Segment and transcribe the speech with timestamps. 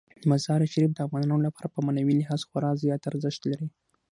[0.29, 3.67] مزارشریف د افغانانو لپاره په معنوي لحاظ خورا زیات ارزښت لري.